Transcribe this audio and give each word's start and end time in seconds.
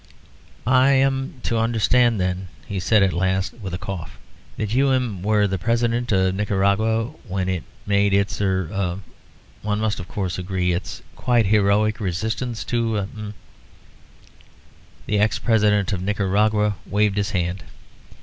"I 0.65 0.93
am 0.93 1.41
to 1.43 1.59
understand, 1.59 2.19
then," 2.19 2.47
he 2.65 2.79
said 2.79 3.03
at 3.03 3.13
last, 3.13 3.53
with 3.59 3.71
a 3.71 3.77
cough, 3.77 4.17
"that 4.57 4.73
you, 4.73 4.87
ahem, 4.89 5.21
were 5.21 5.45
the 5.45 5.59
President 5.59 6.11
of 6.11 6.33
Nicaragua 6.33 7.09
when 7.27 7.47
it 7.47 7.61
made 7.85 8.11
its 8.11 8.41
er 8.41 8.97
one 9.61 9.79
must, 9.79 9.99
of 9.99 10.07
course, 10.07 10.39
agree 10.39 10.71
its 10.73 11.03
quite 11.15 11.45
heroic 11.45 11.99
resistance 11.99 12.63
to 12.63 12.95
er" 12.95 13.07
The 15.05 15.19
ex 15.19 15.37
President 15.37 15.93
of 15.93 16.01
Nicaragua 16.01 16.77
waved 16.89 17.17
his 17.17 17.29
hand. 17.29 17.61